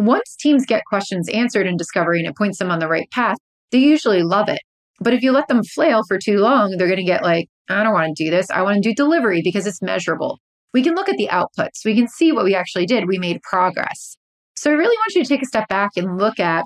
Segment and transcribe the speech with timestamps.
[0.00, 3.36] Once teams get questions answered in discovery and it points them on the right path,
[3.70, 4.60] they usually love it.
[4.98, 7.82] But if you let them flail for too long, they're going to get like, I
[7.82, 8.50] don't want to do this.
[8.50, 10.38] I want to do delivery because it's measurable.
[10.72, 11.84] We can look at the outputs.
[11.84, 13.08] We can see what we actually did.
[13.08, 14.16] We made progress.
[14.56, 16.64] So I really want you to take a step back and look at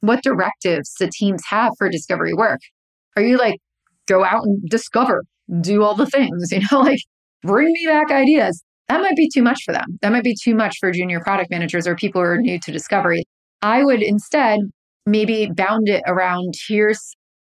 [0.00, 2.60] what directives the teams have for discovery work.
[3.16, 3.58] Are you like,
[4.06, 5.24] go out and discover,
[5.60, 7.00] do all the things, you know, like
[7.42, 8.62] bring me back ideas?
[8.88, 9.98] That might be too much for them.
[10.02, 12.72] That might be too much for junior product managers or people who are new to
[12.72, 13.24] discovery.
[13.62, 14.60] I would instead
[15.06, 17.00] maybe bound it around here's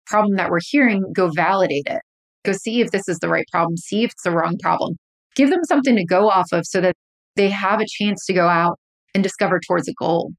[0.06, 2.02] problem that we're hearing, go validate it.
[2.44, 4.96] Go see if this is the right problem, see if it's the wrong problem.
[5.36, 6.96] Give them something to go off of so that
[7.36, 8.78] they have a chance to go out
[9.16, 10.32] and discover towards a goal.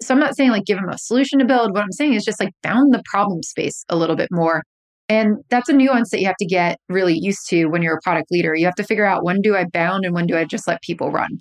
[0.00, 1.72] So I'm not saying like give them a solution to build.
[1.72, 4.62] What I'm saying is just like bound the problem space a little bit more.
[5.10, 8.00] And that's a nuance that you have to get really used to when you're a
[8.00, 8.54] product leader.
[8.54, 10.80] You have to figure out when do I bound and when do I just let
[10.82, 11.40] people run.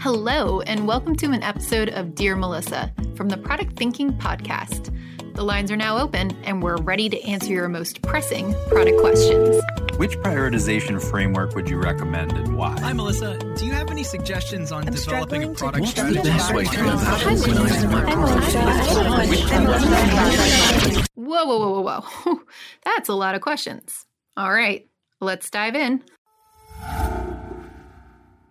[0.00, 4.92] Hello, and welcome to an episode of Dear Melissa from the Product Thinking Podcast.
[5.34, 9.60] The lines are now open, and we're ready to answer your most pressing product questions.
[9.96, 12.78] Which prioritization framework would you recommend and why?
[12.78, 13.36] Hi, Melissa.
[13.56, 16.30] Do you have any suggestions on I'm developing a product strategy?
[21.16, 22.40] Whoa, whoa, whoa, whoa, whoa.
[22.84, 24.06] That's a lot of questions.
[24.36, 24.86] All right,
[25.20, 26.04] let's dive in.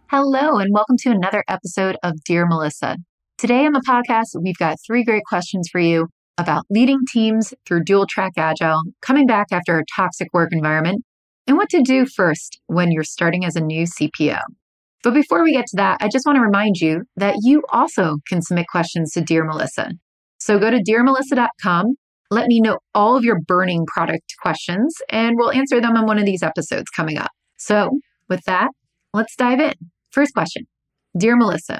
[0.07, 2.97] Hello, and welcome to another episode of Dear Melissa.
[3.37, 7.83] Today on the podcast, we've got three great questions for you about leading teams through
[7.83, 11.03] dual track agile, coming back after a toxic work environment,
[11.47, 14.39] and what to do first when you're starting as a new CPO.
[15.03, 18.17] But before we get to that, I just want to remind you that you also
[18.27, 19.91] can submit questions to Dear Melissa.
[20.39, 21.95] So go to dearmelissa.com,
[22.31, 26.19] let me know all of your burning product questions, and we'll answer them on one
[26.19, 27.31] of these episodes coming up.
[27.57, 28.69] So with that,
[29.13, 29.73] let's dive in.
[30.11, 30.65] First question
[31.17, 31.79] Dear Melissa,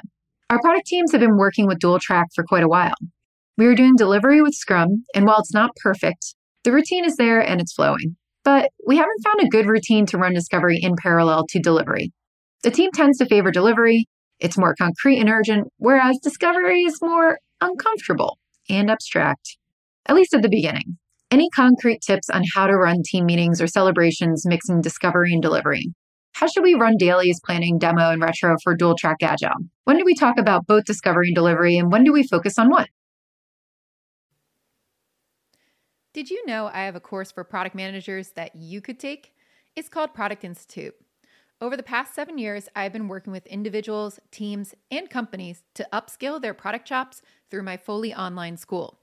[0.50, 2.94] our product teams have been working with dual track for quite a while.
[3.56, 7.40] We are doing delivery with Scrum, and while it's not perfect, the routine is there
[7.40, 8.16] and it's flowing.
[8.42, 12.12] But we haven't found a good routine to run discovery in parallel to delivery.
[12.64, 14.06] The team tends to favor delivery,
[14.40, 18.38] it's more concrete and urgent, whereas discovery is more uncomfortable
[18.68, 19.56] and abstract,
[20.06, 20.98] at least at the beginning.
[21.30, 25.94] Any concrete tips on how to run team meetings or celebrations mixing discovery and delivery?
[26.32, 29.50] How should we run dailies, planning, demo, and retro for dual track agile?
[29.84, 32.68] When do we talk about both discovery and delivery, and when do we focus on
[32.68, 32.86] one?
[36.14, 39.32] Did you know I have a course for product managers that you could take?
[39.74, 40.94] It's called Product Institute.
[41.60, 46.40] Over the past seven years, I've been working with individuals, teams, and companies to upskill
[46.40, 47.20] their product chops
[47.50, 49.00] through my fully online school.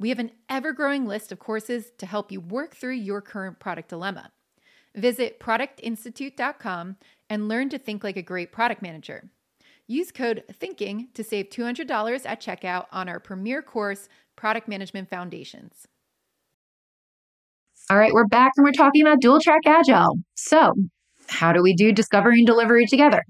[0.00, 3.60] We have an ever growing list of courses to help you work through your current
[3.60, 4.32] product dilemma.
[4.96, 6.96] Visit productinstitute.com
[7.28, 9.30] and learn to think like a great product manager.
[9.86, 15.86] Use code THINKING to save $200 at checkout on our premier course, Product Management Foundations.
[17.90, 20.14] All right, we're back and we're talking about dual track agile.
[20.36, 20.74] So,
[21.28, 23.24] how do we do discovery and delivery together?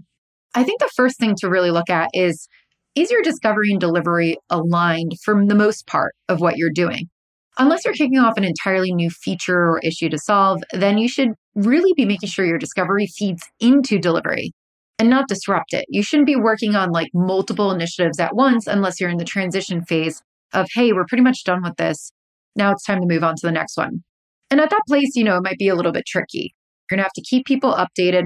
[0.54, 2.46] I think the first thing to really look at is
[2.94, 7.08] is your discovery and delivery aligned from the most part of what you're doing?
[7.56, 11.30] Unless you're kicking off an entirely new feature or issue to solve, then you should
[11.54, 14.52] really be making sure your discovery feeds into delivery
[14.98, 15.86] and not disrupt it.
[15.88, 19.82] You shouldn't be working on like multiple initiatives at once unless you're in the transition
[19.86, 20.20] phase
[20.52, 22.12] of, hey, we're pretty much done with this.
[22.56, 24.02] Now it's time to move on to the next one.
[24.50, 26.54] And at that place, you know, it might be a little bit tricky.
[26.90, 28.24] You're going to have to keep people updated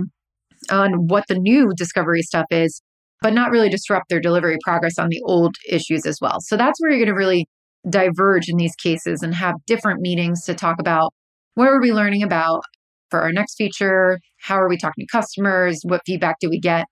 [0.71, 2.81] on what the new discovery stuff is,
[3.21, 6.41] but not really disrupt their delivery progress on the old issues as well.
[6.41, 7.47] So that's where you're going to really
[7.89, 11.13] diverge in these cases and have different meetings to talk about
[11.55, 12.63] what are we learning about
[13.11, 14.19] for our next feature?
[14.41, 15.81] How are we talking to customers?
[15.85, 16.87] What feedback do we get?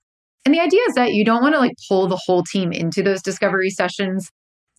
[0.44, 3.02] And the idea is that you don't want to like pull the whole team into
[3.02, 4.28] those discovery sessions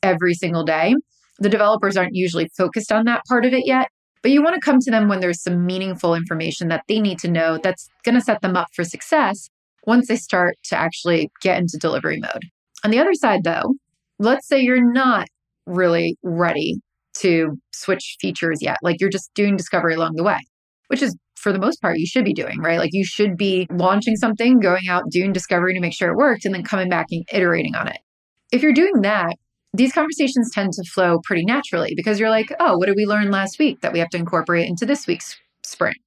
[0.02, 0.94] every single day.
[1.40, 3.88] The developers aren't usually focused on that part of it yet.
[4.24, 7.20] But you want to come to them when there's some meaningful information that they need
[7.20, 9.50] to know that's going to set them up for success
[9.86, 12.44] once they start to actually get into delivery mode.
[12.86, 13.76] On the other side, though,
[14.20, 15.28] let's say you're not
[15.66, 16.78] really ready
[17.16, 18.78] to switch features yet.
[18.82, 20.40] Like you're just doing discovery along the way,
[20.88, 22.80] which is for the most part you should be doing, right?
[22.80, 26.46] Like you should be launching something, going out, doing discovery to make sure it worked,
[26.46, 27.98] and then coming back and iterating on it.
[28.52, 29.36] If you're doing that,
[29.74, 33.32] these conversations tend to flow pretty naturally because you're like, oh, what did we learn
[33.32, 35.98] last week that we have to incorporate into this week's sprint?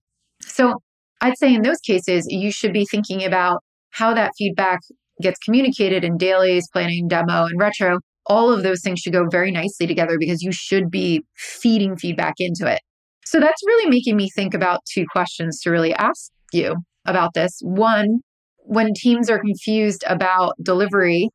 [0.40, 0.80] So
[1.20, 4.80] I'd say in those cases, you should be thinking about how that feedback
[5.20, 7.98] gets communicated in dailies, planning, demo, and retro.
[8.26, 12.34] All of those things should go very nicely together because you should be feeding feedback
[12.38, 12.82] into it.
[13.24, 16.76] So that's really making me think about two questions to really ask you
[17.06, 17.58] about this.
[17.62, 18.20] One,
[18.58, 21.30] when teams are confused about delivery,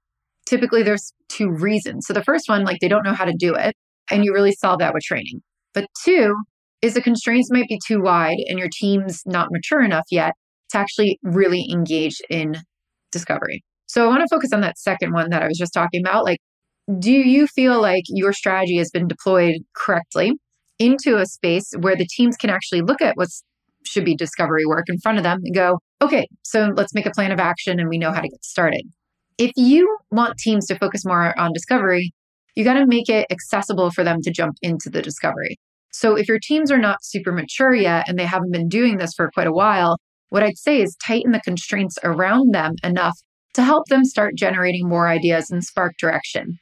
[0.45, 2.05] typically there's two reasons.
[2.07, 3.75] So the first one, like they don't know how to do it,
[4.09, 5.41] and you really solve that with training.
[5.73, 6.35] But two
[6.81, 10.33] is the constraints might be too wide and your team's not mature enough yet
[10.71, 12.55] to actually really engage in
[13.11, 13.63] discovery.
[13.85, 16.23] So I want to focus on that second one that I was just talking about.
[16.23, 16.39] Like,
[16.99, 20.33] do you feel like your strategy has been deployed correctly
[20.79, 23.43] into a space where the teams can actually look at what's
[23.83, 27.11] should be discovery work in front of them and go, okay, so let's make a
[27.11, 28.83] plan of action and we know how to get started.
[29.37, 32.13] If you want teams to focus more on discovery,
[32.55, 35.57] you got to make it accessible for them to jump into the discovery.
[35.91, 39.13] So if your teams are not super mature yet and they haven't been doing this
[39.13, 39.97] for quite a while,
[40.29, 43.17] what I'd say is tighten the constraints around them enough
[43.53, 46.57] to help them start generating more ideas and spark direction.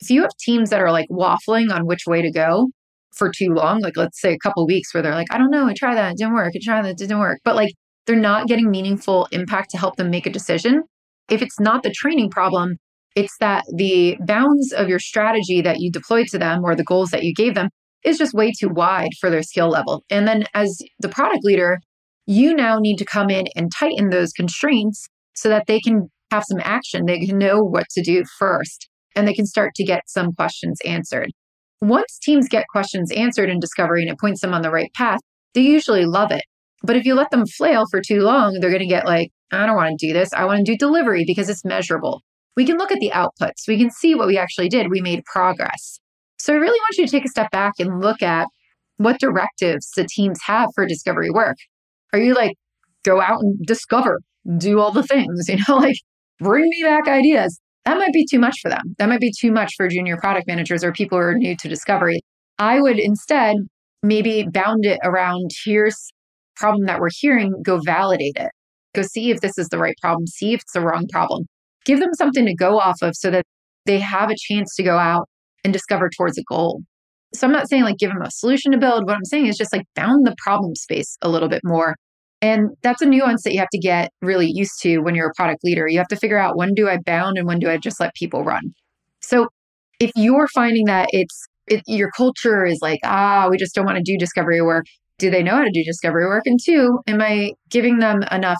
[0.00, 2.68] If you have teams that are like waffling on which way to go
[3.16, 5.66] for too long, like let's say a couple weeks where they're like, I don't know,
[5.66, 7.72] I tried that, it didn't work, I tried that, it didn't work, but like
[8.06, 10.82] they're not getting meaningful impact to help them make a decision.
[11.28, 12.76] If it's not the training problem,
[13.16, 17.10] it's that the bounds of your strategy that you deployed to them or the goals
[17.10, 17.68] that you gave them
[18.04, 20.02] is just way too wide for their skill level.
[20.10, 21.78] And then as the product leader,
[22.26, 26.44] you now need to come in and tighten those constraints so that they can have
[26.44, 27.06] some action.
[27.06, 30.78] They can know what to do first and they can start to get some questions
[30.84, 31.30] answered.
[31.80, 35.20] Once teams get questions answered in discovery and it points them on the right path,
[35.54, 36.42] they usually love it.
[36.82, 39.66] But if you let them flail for too long, they're going to get like, I
[39.66, 40.32] don't want to do this.
[40.32, 42.22] I want to do delivery because it's measurable.
[42.56, 43.66] We can look at the outputs.
[43.66, 44.90] We can see what we actually did.
[44.90, 45.98] We made progress.
[46.38, 48.48] So I really want you to take a step back and look at
[48.98, 51.56] what directives the teams have for discovery work.
[52.12, 52.56] Are you like,
[53.04, 54.20] go out and discover,
[54.58, 55.96] do all the things, you know, like
[56.38, 57.58] bring me back ideas?
[57.84, 58.94] That might be too much for them.
[58.98, 61.68] That might be too much for junior product managers or people who are new to
[61.68, 62.20] discovery.
[62.58, 63.56] I would instead
[64.02, 66.12] maybe bound it around here's
[66.56, 68.50] problem that we're hearing, go validate it.
[68.94, 71.46] Go see if this is the right problem, see if it's the wrong problem.
[71.84, 73.44] Give them something to go off of so that
[73.86, 75.28] they have a chance to go out
[75.62, 76.80] and discover towards a goal.
[77.34, 79.06] So I'm not saying like give them a solution to build.
[79.06, 81.96] What I'm saying is just like bound the problem space a little bit more.
[82.40, 85.34] And that's a nuance that you have to get really used to when you're a
[85.34, 85.88] product leader.
[85.88, 88.14] You have to figure out when do I bound and when do I just let
[88.14, 88.62] people run.
[89.20, 89.48] So
[89.98, 93.96] if you're finding that it's it, your culture is like, ah, we just don't want
[93.96, 94.84] to do discovery work.
[95.18, 96.46] Do they know how to do discovery work?
[96.46, 98.58] And two, am I giving them enough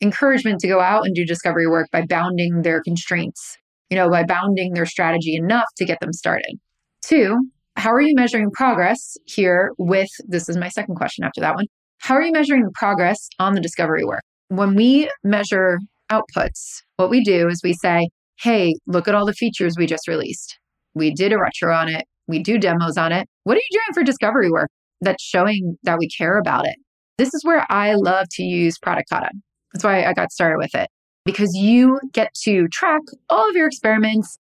[0.00, 3.56] encouragement to go out and do discovery work by bounding their constraints
[3.90, 6.58] you know, by bounding their strategy enough to get them started.
[7.02, 7.38] Two,
[7.76, 11.66] how are you measuring progress here with this is my second question after that one.
[11.98, 14.22] How are you measuring progress on the discovery work?
[14.48, 15.78] When we measure
[16.10, 18.08] outputs, what we do is we say,
[18.40, 20.58] hey, look at all the features we just released.
[20.94, 22.04] We did a retro on it.
[22.28, 23.28] We do demos on it.
[23.44, 24.70] What are you doing for discovery work
[25.00, 26.76] that's showing that we care about it?
[27.18, 29.30] This is where I love to use Product Kata.
[29.76, 30.88] That's why I got started with it
[31.26, 34.38] because you get to track all of your experiments,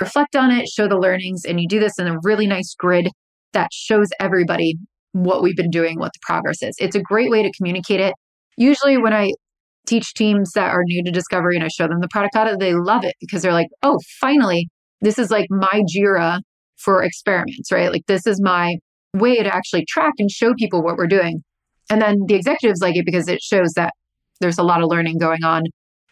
[0.00, 3.08] reflect on it, show the learnings, and you do this in a really nice grid
[3.52, 4.76] that shows everybody
[5.10, 6.76] what we've been doing, what the progress is.
[6.78, 8.14] It's a great way to communicate it.
[8.56, 9.32] Usually, when I
[9.88, 12.74] teach teams that are new to discovery and I show them the Product Kata, they
[12.74, 14.68] love it because they're like, oh, finally,
[15.00, 16.42] this is like my JIRA
[16.76, 17.90] for experiments, right?
[17.90, 18.76] Like, this is my
[19.14, 21.42] way to actually track and show people what we're doing.
[21.90, 23.92] And then the executives like it because it shows that
[24.40, 25.62] there's a lot of learning going on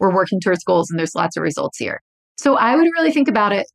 [0.00, 2.00] we're working towards goals and there's lots of results here.
[2.36, 3.66] So I would really think about it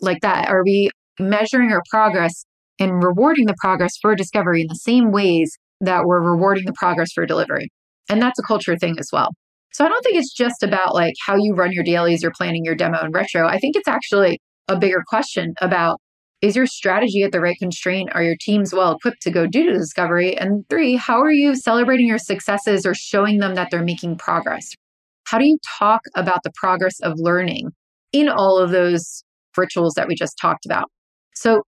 [0.00, 0.48] like that.
[0.48, 2.44] Are we measuring our progress
[2.78, 7.08] and rewarding the progress for discovery in the same ways that we're rewarding the progress
[7.14, 7.68] for delivery?
[8.08, 9.30] And that's a culture thing as well.
[9.72, 12.64] So I don't think it's just about like how you run your dailies or planning
[12.64, 13.46] your demo and retro.
[13.46, 16.00] I think it's actually a bigger question about
[16.42, 18.10] is your strategy at the right constraint?
[18.12, 20.36] Are your teams well equipped to go do the discovery?
[20.36, 24.68] And three, how are you celebrating your successes or showing them that they're making progress?
[25.24, 27.70] How do you talk about the progress of learning
[28.12, 29.24] in all of those
[29.56, 30.90] rituals that we just talked about?
[31.34, 31.62] So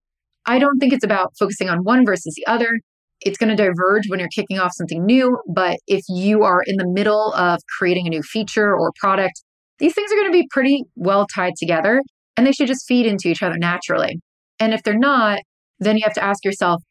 [0.46, 2.78] I don't think it's about focusing on one versus the other.
[3.22, 5.36] It's going to diverge when you're kicking off something new.
[5.52, 9.42] But if you are in the middle of creating a new feature or product,
[9.78, 12.02] these things are going to be pretty well tied together
[12.36, 14.20] and they should just feed into each other naturally.
[14.60, 15.40] And if they're not,
[15.78, 16.82] then you have to ask yourself,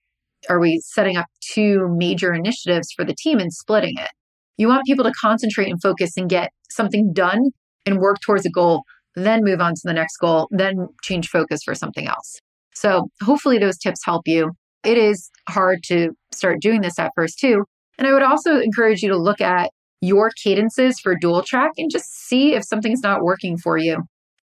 [0.49, 4.09] are we setting up two major initiatives for the team and splitting it?
[4.57, 7.51] You want people to concentrate and focus and get something done
[7.85, 8.83] and work towards a goal,
[9.15, 12.39] then move on to the next goal, then change focus for something else.
[12.73, 14.51] So hopefully those tips help you.
[14.83, 17.65] It is hard to start doing this at first too.
[17.97, 19.71] And I would also encourage you to look at
[20.01, 24.03] your cadences for dual track and just see if something's not working for you.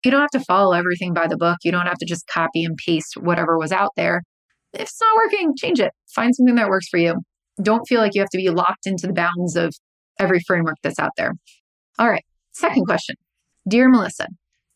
[0.04, 1.58] You don't have to follow everything by the book.
[1.64, 4.23] You don't have to just copy and paste whatever was out there.
[4.73, 5.92] If it's not working, change it.
[6.14, 7.16] Find something that works for you.
[7.62, 9.73] Don't feel like you have to be locked into the bounds of
[10.18, 11.32] every framework that's out there.
[11.99, 12.25] All right.
[12.52, 13.16] Second question
[13.68, 14.26] Dear Melissa,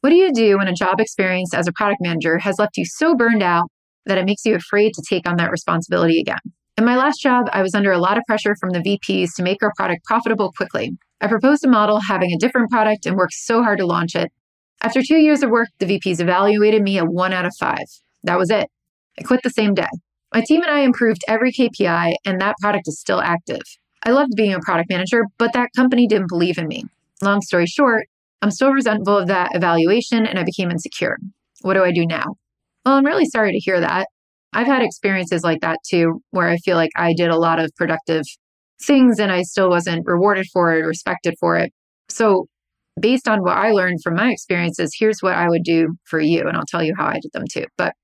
[0.00, 2.84] what do you do when a job experience as a product manager has left you
[2.84, 3.68] so burned out
[4.06, 6.38] that it makes you afraid to take on that responsibility again?
[6.76, 9.42] In my last job, I was under a lot of pressure from the VPs to
[9.42, 10.92] make our product profitable quickly.
[11.20, 14.30] I proposed a model having a different product and worked so hard to launch it.
[14.80, 17.86] After two years of work, the VPs evaluated me a one out of five.
[18.22, 18.68] That was it.
[19.18, 19.88] I quit the same day.
[20.32, 23.62] My team and I improved every KPI, and that product is still active.
[24.04, 26.84] I loved being a product manager, but that company didn't believe in me.
[27.22, 28.06] Long story short,
[28.42, 31.18] I'm still resentful of that evaluation and I became insecure.
[31.62, 32.36] What do I do now?
[32.84, 34.06] Well, I'm really sorry to hear that.
[34.52, 37.74] I've had experiences like that too, where I feel like I did a lot of
[37.76, 38.24] productive
[38.80, 41.72] things and I still wasn't rewarded for it, or respected for it.
[42.08, 42.46] So,
[43.00, 46.46] based on what I learned from my experiences, here's what I would do for you.
[46.46, 47.64] And I'll tell you how I did them too.
[47.76, 47.94] But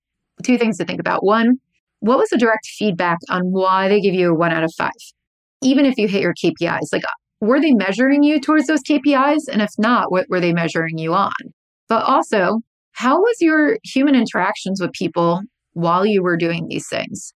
[0.43, 1.25] two things to think about.
[1.25, 1.59] One,
[2.01, 4.91] what was the direct feedback on why they give you a one out of five?
[5.63, 7.05] Even if you hit your KPIs, like
[7.41, 9.49] were they measuring you towards those KPIs?
[9.51, 11.33] And if not, what were they measuring you on?
[11.89, 12.61] But also,
[12.93, 17.33] how was your human interactions with people while you were doing these things?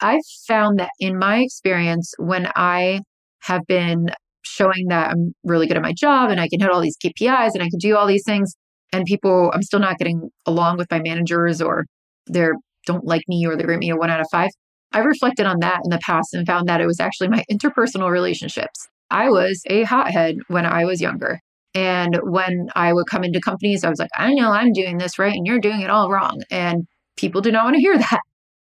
[0.00, 3.00] I've found that in my experience, when I
[3.42, 4.08] have been
[4.52, 7.50] showing that I'm really good at my job and I can hit all these KPIs
[7.54, 8.54] and I can do all these things,
[8.92, 11.86] and people, I'm still not getting along with my managers or
[12.30, 12.48] they
[12.86, 14.50] don't like me or they rate me a one out of five.
[14.92, 18.10] I reflected on that in the past and found that it was actually my interpersonal
[18.10, 18.88] relationships.
[19.10, 21.40] I was a hothead when I was younger.
[21.74, 25.18] And when I would come into companies, I was like, I know I'm doing this
[25.18, 26.42] right and you're doing it all wrong.
[26.50, 28.20] And people do not want to hear that.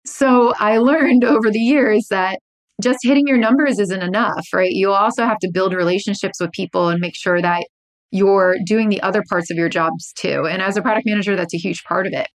[0.06, 2.40] So I learned over the years that
[2.82, 4.72] just hitting your numbers isn't enough, right?
[4.72, 7.63] You also have to build relationships with people and make sure that
[8.12, 10.46] you're doing the other parts of your jobs too.
[10.46, 12.27] And as a product manager, that's a huge part of it.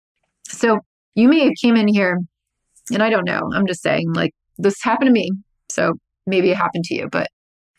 [0.48, 0.78] So
[1.14, 2.18] you may have came in here,
[2.92, 5.30] and I don't know, I'm just saying, like this happened to me.
[5.70, 5.94] So
[6.26, 7.28] maybe it happened to you, but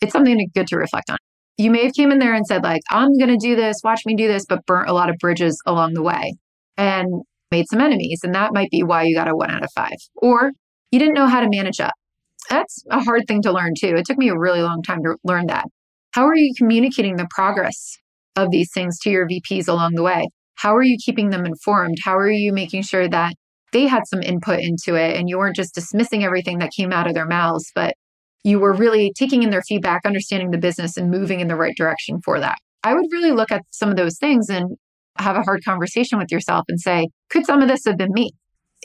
[0.02, 1.18] it's something good to reflect on.
[1.58, 4.02] You may have came in there and said, like, I'm going to do this, watch
[4.06, 6.34] me do this, but burnt a lot of bridges along the way
[6.78, 7.08] and
[7.52, 8.22] made some enemies.
[8.24, 9.98] And that might be why you got a one out of five.
[10.16, 10.52] Or
[10.92, 11.92] you didn't know how to manage up.
[12.50, 13.96] That's a hard thing to learn too.
[13.96, 15.66] It took me a really long time to learn that.
[16.12, 17.98] How are you communicating the progress
[18.36, 20.28] of these things to your VPs along the way?
[20.56, 21.98] How are you keeping them informed?
[22.04, 23.34] How are you making sure that
[23.72, 27.08] they had some input into it and you weren't just dismissing everything that came out
[27.08, 27.94] of their mouths, but
[28.44, 31.76] you were really taking in their feedback, understanding the business, and moving in the right
[31.78, 32.58] direction for that.
[32.84, 34.78] I would really look at some of those things and
[35.18, 38.32] have a hard conversation with yourself and say, could some of this have been me?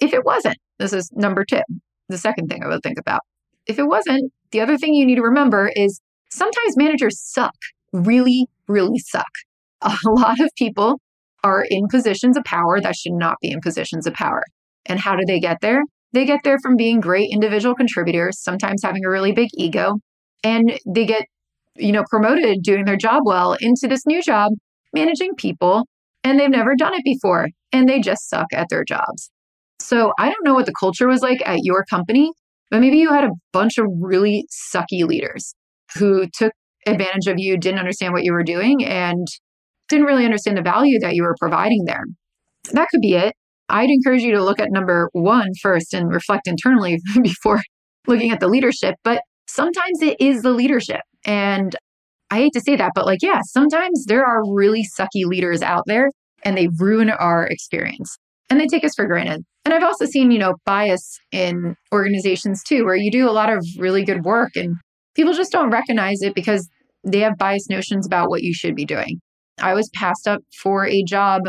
[0.02, 1.62] If it wasn't, this is number two,
[2.08, 3.20] the second thing I would think about.
[3.66, 7.54] If it wasn't, the other thing you need to remember is sometimes managers suck,
[7.92, 9.30] really, really suck.
[9.82, 11.00] A lot of people
[11.42, 14.42] are in positions of power that should not be in positions of power.
[14.86, 15.82] And how do they get there?
[16.12, 19.98] They get there from being great individual contributors, sometimes having a really big ego,
[20.42, 21.24] and they get,
[21.76, 24.52] you know, promoted doing their job well into this new job,
[24.94, 25.86] managing people,
[26.22, 29.30] and they've never done it before, and they just suck at their jobs.
[29.80, 32.30] So I don't know what the culture was like at your company,
[32.74, 35.54] but maybe you had a bunch of really sucky leaders
[35.96, 36.52] who took
[36.88, 39.28] advantage of you, didn't understand what you were doing, and
[39.88, 42.02] didn't really understand the value that you were providing there.
[42.72, 43.32] That could be it.
[43.68, 47.62] I'd encourage you to look at number one first and reflect internally before
[48.08, 48.96] looking at the leadership.
[49.04, 51.02] But sometimes it is the leadership.
[51.24, 51.76] And
[52.32, 55.84] I hate to say that, but like, yeah, sometimes there are really sucky leaders out
[55.86, 56.10] there
[56.42, 58.18] and they ruin our experience
[58.50, 59.42] and they take us for granted.
[59.64, 63.50] And I've also seen, you know, bias in organizations too, where you do a lot
[63.50, 64.76] of really good work and
[65.14, 66.68] people just don't recognize it because
[67.02, 69.20] they have biased notions about what you should be doing.
[69.60, 71.42] I was passed up for a job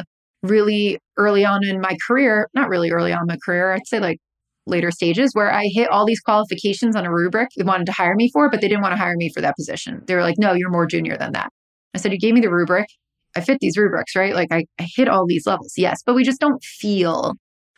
[0.44, 4.20] really early on in my career, not really early on my career, I'd say like
[4.68, 8.16] later stages where I hit all these qualifications on a rubric they wanted to hire
[8.16, 10.04] me for, but they didn't want to hire me for that position.
[10.08, 11.50] They were like, no, you're more junior than that.
[11.94, 12.88] I said, you gave me the rubric.
[13.36, 14.34] I fit these rubrics, right?
[14.34, 15.74] Like I, I hit all these levels.
[15.77, 17.34] Yes, but we just don't feel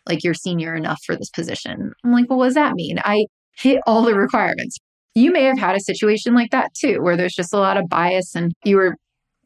[0.08, 1.92] like you're senior enough for this position.
[2.04, 3.00] I'm like, well, what does that mean?
[3.04, 3.26] I
[3.58, 4.78] hit all the requirements.
[5.16, 7.90] You may have had a situation like that too, where there's just a lot of
[7.90, 8.96] bias and you were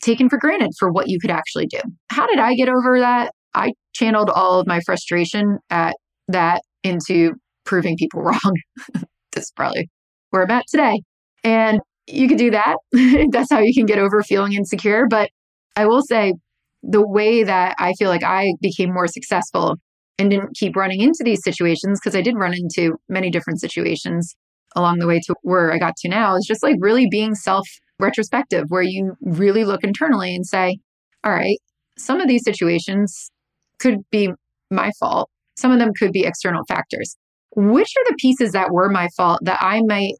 [0.01, 1.79] taken for granted for what you could actually do.
[2.09, 3.31] How did I get over that?
[3.53, 5.95] I channeled all of my frustration at
[6.27, 7.33] that into
[7.65, 8.55] proving people wrong.
[9.31, 9.89] That's probably
[10.31, 11.01] where I'm at today.
[11.43, 12.75] And you can do that.
[13.31, 15.07] That's how you can get over feeling insecure.
[15.09, 15.29] But
[15.75, 16.33] I will say
[16.83, 19.75] the way that I feel like I became more successful
[20.17, 24.35] and didn't keep running into these situations, because I did run into many different situations
[24.75, 27.67] along the way to where I got to now, is just like really being self
[27.99, 30.77] retrospective where you really look internally and say,
[31.23, 31.57] all right,
[31.97, 33.31] some of these situations
[33.79, 34.29] could be
[34.69, 35.29] my fault.
[35.57, 37.15] Some of them could be external factors.
[37.55, 40.13] Which are the pieces that were my fault that I might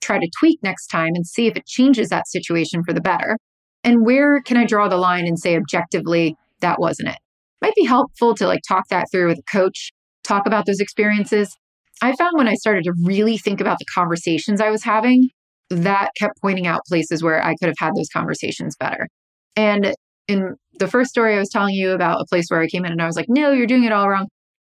[0.00, 3.38] try to tweak next time and see if it changes that situation for the better?
[3.84, 7.18] And where can I draw the line and say objectively that wasn't it?
[7.60, 9.92] Might be helpful to like talk that through with a coach,
[10.24, 11.54] talk about those experiences.
[12.02, 15.28] I found when I started to really think about the conversations I was having,
[15.70, 19.08] that kept pointing out places where I could have had those conversations better.
[19.56, 19.94] And
[20.28, 22.92] in the first story I was telling you about a place where I came in
[22.92, 24.26] and I was like, no, you're doing it all wrong.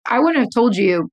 [0.05, 1.09] I wouldn't have told you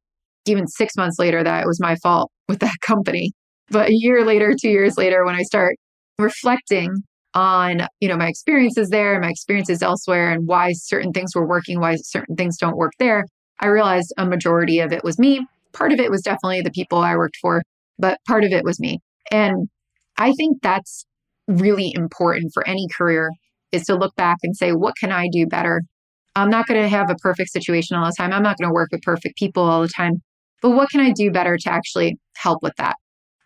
[0.46, 3.32] even six months later that it was my fault with that company.
[3.70, 5.76] But a year later, two years later, when I start
[6.18, 7.02] reflecting
[7.38, 11.80] on, you know, my experiences there, my experiences elsewhere, and why certain things were working,
[11.80, 13.24] why certain things don't work there,
[13.60, 15.46] I realized a majority of it was me.
[15.72, 17.62] Part of it was definitely the people I worked for,
[17.98, 18.98] but part of it was me.
[19.30, 19.68] And
[20.18, 21.06] I think that's
[21.46, 23.30] really important for any career
[23.70, 25.82] is to look back and say, what can I do better?
[26.34, 28.32] I'm not going to have a perfect situation all the time.
[28.32, 30.22] I'm not going to work with perfect people all the time.
[30.60, 32.96] But what can I do better to actually help with that?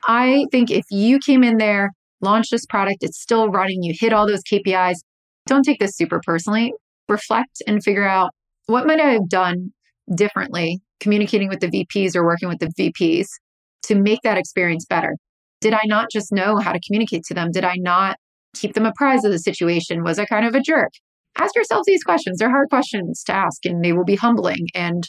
[0.04, 1.90] I think if you came in there,
[2.22, 4.96] launched this product, it's still running, you hit all those KPIs,
[5.46, 6.72] don't take this super personally.
[7.08, 8.30] Reflect and figure out
[8.66, 9.72] what might I have done
[10.14, 13.26] differently, communicating with the VPs or working with the VPs
[13.84, 15.16] to make that experience better.
[15.60, 17.50] Did I not just know how to communicate to them?
[17.50, 18.16] Did I not
[18.54, 20.04] keep them apprised of the situation?
[20.04, 20.90] Was I kind of a jerk?
[21.38, 22.38] Ask yourselves these questions.
[22.38, 24.68] They're hard questions to ask and they will be humbling.
[24.74, 25.08] And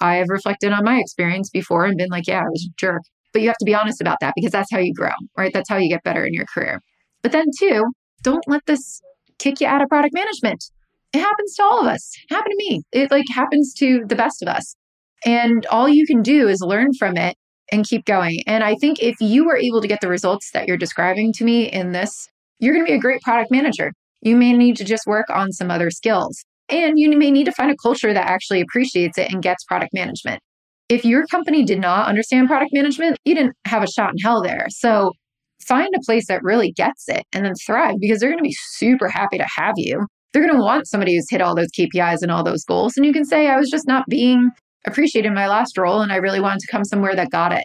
[0.00, 3.02] I have reflected on my experience before and been like, yeah, I was a jerk.
[3.32, 5.52] But you have to be honest about that because that's how you grow, right?
[5.52, 6.80] That's how you get better in your career.
[7.22, 7.84] But then, two,
[8.22, 9.00] don't let this
[9.38, 10.64] kick you out of product management.
[11.12, 12.10] It happens to all of us.
[12.28, 12.82] It happened to me.
[12.92, 14.76] It like happens to the best of us.
[15.24, 17.36] And all you can do is learn from it
[17.70, 18.42] and keep going.
[18.46, 21.44] And I think if you were able to get the results that you're describing to
[21.44, 23.92] me in this, you're going to be a great product manager.
[24.20, 26.44] You may need to just work on some other skills.
[26.68, 29.92] And you may need to find a culture that actually appreciates it and gets product
[29.92, 30.40] management.
[30.92, 34.42] If your company did not understand product management, you didn't have a shot in hell
[34.42, 34.66] there.
[34.68, 35.12] So
[35.66, 38.54] find a place that really gets it and then thrive because they're going to be
[38.72, 40.06] super happy to have you.
[40.32, 42.92] They're going to want somebody who's hit all those KPIs and all those goals.
[42.98, 44.50] And you can say, I was just not being
[44.86, 47.64] appreciated in my last role and I really wanted to come somewhere that got it.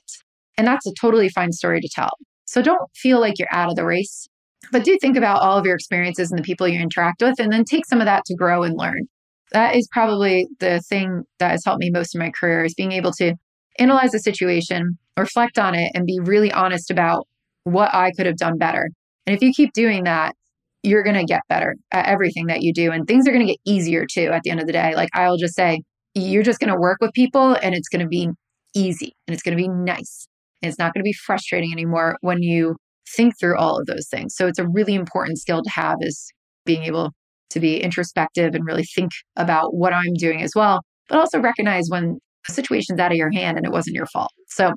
[0.57, 2.11] And that's a totally fine story to tell.
[2.45, 4.25] So don't feel like you're out of the race,
[4.71, 7.51] but do think about all of your experiences and the people you interact with and
[7.51, 9.09] then take some of that to grow and learn.
[9.51, 12.91] That is probably the thing that has helped me most in my career is being
[12.91, 13.35] able to
[13.79, 17.27] analyze a situation, reflect on it and be really honest about
[17.63, 18.89] what I could have done better.
[19.25, 20.35] And if you keep doing that,
[20.83, 23.53] you're going to get better at everything that you do and things are going to
[23.53, 24.95] get easier too at the end of the day.
[24.95, 25.81] Like I'll just say,
[26.13, 28.29] you're just going to work with people and it's going to be
[28.75, 30.27] easy and it's going to be nice.
[30.61, 32.75] And it's not going to be frustrating anymore when you
[33.15, 34.35] think through all of those things.
[34.35, 36.31] So it's a really important skill to have is
[36.65, 37.11] being able
[37.49, 41.85] to be introspective and really think about what I'm doing as well, but also recognize
[41.89, 44.31] when a situation's out of your hand and it wasn't your fault.
[44.47, 44.71] So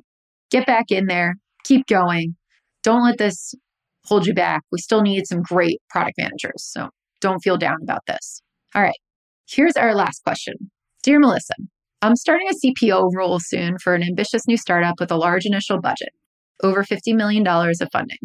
[0.49, 2.35] get back in there, keep going.
[2.83, 3.53] Don't let this
[4.05, 4.61] hold you back.
[4.71, 6.63] We still need some great product managers.
[6.63, 8.41] So don't feel down about this.
[8.73, 8.97] All right.
[9.49, 10.55] Here's our last question.
[11.03, 11.55] Dear Melissa,
[12.01, 15.79] I'm starting a CPO role soon for an ambitious new startup with a large initial
[15.79, 16.09] budget,
[16.63, 18.17] over $50 million of funding.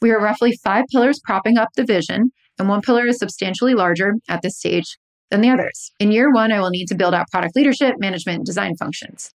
[0.00, 4.14] We are roughly five pillars propping up the vision, and one pillar is substantially larger
[4.28, 4.98] at this stage
[5.30, 5.90] than the others.
[5.98, 9.32] In year one, I will need to build out product leadership, management, design functions.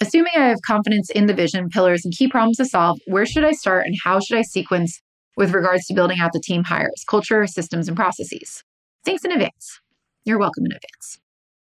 [0.00, 3.44] Assuming I have confidence in the vision, pillars, and key problems to solve, where should
[3.44, 5.00] I start and how should I sequence
[5.36, 8.62] with regards to building out the team hires, culture, systems, and processes?
[9.04, 9.80] Thanks in advance.
[10.24, 11.18] You're welcome in advance.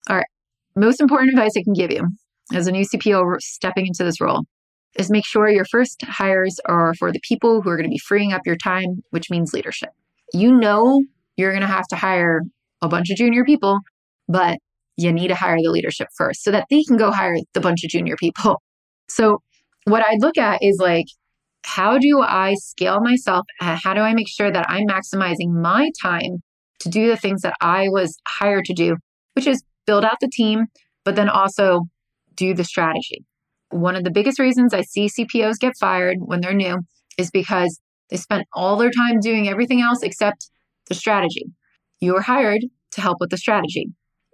[0.09, 0.25] All right
[0.75, 2.07] most important advice I can give you
[2.53, 4.43] as a new CPO stepping into this role
[4.97, 7.97] is make sure your first hires are for the people who are going to be
[7.97, 9.89] freeing up your time, which means leadership.
[10.33, 11.03] You know
[11.37, 12.41] you're going to have to hire
[12.81, 13.79] a bunch of junior people,
[14.27, 14.57] but
[14.97, 17.83] you need to hire the leadership first so that they can go hire the bunch
[17.83, 18.61] of junior people.
[19.09, 19.41] So,
[19.83, 21.07] what I look at is like,
[21.65, 23.45] how do I scale myself?
[23.59, 26.37] How do I make sure that I'm maximizing my time
[26.79, 28.95] to do the things that I was hired to do,
[29.33, 30.67] which is build out the team,
[31.03, 31.81] but then also
[32.35, 33.25] do the strategy.
[33.69, 36.79] One of the biggest reasons I see CPOs get fired when they're new
[37.17, 37.79] is because
[38.11, 40.49] they spent all their time doing everything else except
[40.89, 41.45] the strategy.
[41.99, 43.87] You were hired to help with the strategy.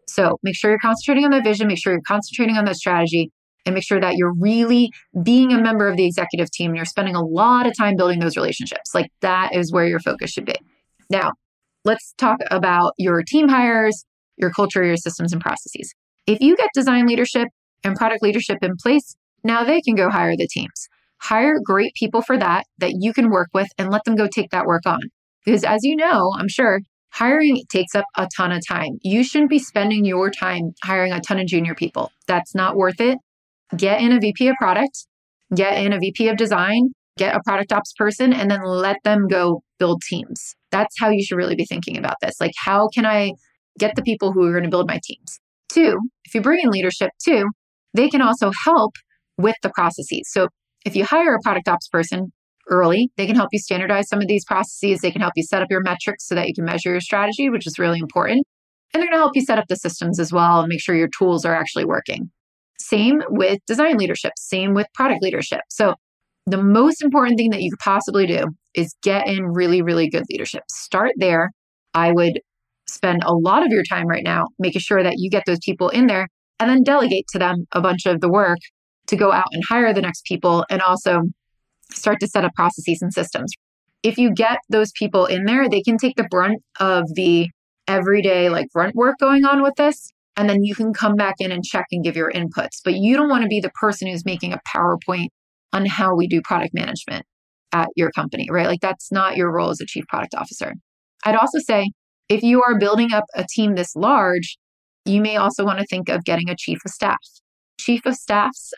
[0.08, 3.32] So make sure you're concentrating on the vision, make sure you're concentrating on that strategy,
[3.66, 4.90] and make sure that you're really
[5.24, 8.20] being a member of the executive team and you're spending a lot of time building
[8.20, 8.96] those relationships.
[8.96, 10.56] Like that is where your focus should be.
[11.10, 11.34] Now,
[11.84, 14.06] let's talk about your team hires
[14.38, 15.94] your culture, your systems and processes.
[16.26, 17.50] If you get design leadership
[17.84, 20.88] and product leadership in place, now they can go hire the teams.
[21.22, 24.50] Hire great people for that that you can work with and let them go take
[24.52, 25.00] that work on.
[25.46, 26.80] Because as you know, I'm sure
[27.12, 28.98] hiring takes up a ton of time.
[29.02, 32.12] You shouldn't be spending your time hiring a ton of junior people.
[32.28, 33.18] That's not worth it.
[33.76, 35.08] Get in a VP of product,
[35.56, 39.28] get in a VP of design, get a product ops person and then let them
[39.28, 40.56] go build teams.
[40.72, 42.36] That's how you should really be thinking about this.
[42.40, 43.32] Like, how can I
[43.80, 45.40] get the people who are going to build my teams?
[45.70, 47.50] Two, if you bring in leadership too,
[47.94, 48.94] they can also help
[49.38, 50.30] with the processes.
[50.32, 50.48] So
[50.86, 52.32] if you hire a product ops person
[52.70, 55.00] early, they can help you standardize some of these processes.
[55.02, 57.50] They can help you set up your metrics so that you can measure your strategy,
[57.50, 58.46] which is really important.
[58.94, 60.96] And they're going to help you set up the systems as well and make sure
[60.96, 62.30] your tools are actually working.
[62.80, 65.62] Same with design leadership, same with product leadership.
[65.70, 65.96] So
[66.46, 70.24] the most important thing that you could possibly do is get in really, really good
[70.30, 70.64] leadership.
[70.70, 71.52] Start there.
[71.94, 72.40] I would
[72.88, 75.90] spend a lot of your time right now making sure that you get those people
[75.90, 78.60] in there and then delegate to them a bunch of the work
[79.08, 81.22] to go out and hire the next people and also
[81.92, 83.52] start to set up processes and systems.
[84.04, 87.50] If you get those people in there, they can take the brunt of the
[87.88, 90.12] everyday like grunt work going on with this.
[90.36, 92.80] And then you can come back in and check and give your inputs.
[92.84, 95.30] But you don't want to be the person who's making a PowerPoint
[95.74, 97.26] on how we do product management
[97.74, 98.68] at your company, right?
[98.68, 100.74] Like that's not your role as a chief product officer.
[101.26, 101.90] I'd also say
[102.30, 104.58] if you are building up a team this large,
[105.06, 107.18] you may also want to think of getting a chief of staff.
[107.80, 108.74] Chief of staffs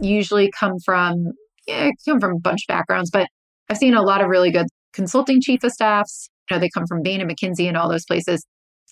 [0.00, 1.32] usually come from
[1.66, 3.28] yeah, come from a bunch of backgrounds, but
[3.68, 6.30] I've seen a lot of really good consulting chief of staffs.
[6.50, 8.44] You know, they come from Bain and McKinsey and all those places.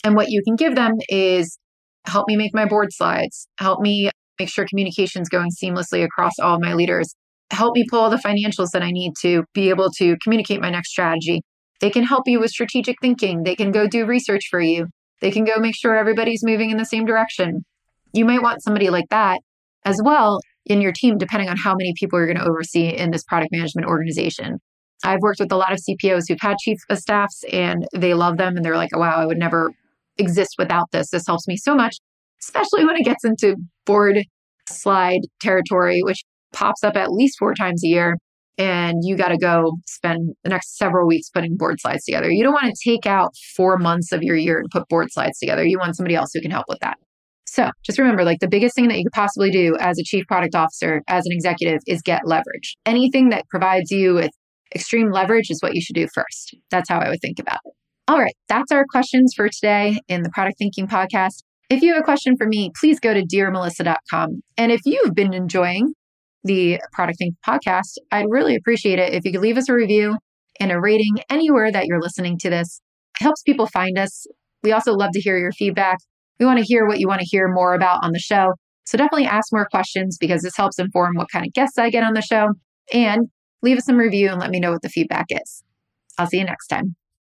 [0.05, 1.59] And what you can give them is
[2.05, 6.61] help me make my board slides, help me make sure communication's going seamlessly across all
[6.61, 7.15] my leaders,
[7.51, 10.91] help me pull the financials that I need to be able to communicate my next
[10.91, 11.41] strategy.
[11.81, 13.43] They can help you with strategic thinking.
[13.43, 14.87] They can go do research for you.
[15.23, 17.65] They can go make sure everybody's moving in the same direction.
[18.13, 19.41] You might want somebody like that
[19.85, 23.11] as well in your team, depending on how many people you're going to oversee in
[23.13, 24.59] this product management organization.
[25.05, 28.37] I've worked with a lot of CPOs who've had chief of staffs and they love
[28.37, 29.71] them and they're like, oh, wow, I would never
[30.19, 31.11] exist without this.
[31.11, 31.97] This helps me so much,
[32.43, 34.19] especially when it gets into board
[34.69, 38.17] slide territory, which pops up at least four times a year.
[38.59, 42.31] And you got to go spend the next several weeks putting board slides together.
[42.31, 45.39] You don't want to take out four months of your year to put board slides
[45.39, 45.63] together.
[45.63, 46.97] You want somebody else who can help with that.
[47.57, 50.27] So just remember like the biggest thing that you could possibly do as a chief
[50.27, 52.77] product officer, as an executive, is get leverage.
[52.85, 54.31] Anything that provides you with
[54.75, 56.55] extreme leverage is what you should do first.
[56.71, 57.73] That's how I would think about it.
[58.09, 61.45] All right, that's our questions for today in the Product Thinking Podcast.
[61.71, 64.43] If you have a question for me, please go to dearmelissa.com.
[64.59, 65.95] And if you've been enjoying
[66.45, 70.19] the Product Thinking Podcast, I'd really appreciate it if you could leave us a review
[70.61, 72.83] and a rating anywhere that you're listening to this.
[73.19, 74.27] It helps people find us.
[74.63, 75.97] We also love to hear your feedback.
[76.39, 78.53] We want to hear what you want to hear more about on the show.
[78.85, 82.05] So definitely ask more questions because this helps inform what kind of guests I get
[82.05, 82.49] on the show.
[82.93, 83.29] And
[83.63, 85.65] leave us some review and let me know what the feedback is.
[86.19, 86.95] I'll see you next time.